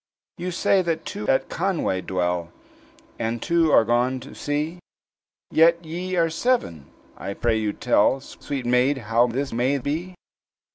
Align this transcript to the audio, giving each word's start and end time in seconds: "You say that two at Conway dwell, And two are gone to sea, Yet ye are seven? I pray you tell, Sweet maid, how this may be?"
"You 0.39 0.49
say 0.49 0.81
that 0.81 1.05
two 1.05 1.27
at 1.29 1.47
Conway 1.47 2.01
dwell, 2.01 2.51
And 3.19 3.39
two 3.39 3.71
are 3.71 3.85
gone 3.85 4.19
to 4.21 4.33
sea, 4.33 4.79
Yet 5.51 5.85
ye 5.85 6.15
are 6.15 6.31
seven? 6.31 6.87
I 7.17 7.35
pray 7.35 7.59
you 7.59 7.71
tell, 7.71 8.19
Sweet 8.19 8.65
maid, 8.65 8.97
how 9.13 9.27
this 9.27 9.53
may 9.53 9.77
be?" 9.77 10.15